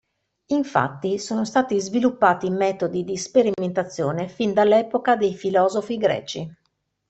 [0.47, 6.51] Infatti, sono stati sviluppati metodi di sperimentazione fin dall'epoca dei filosofi greci.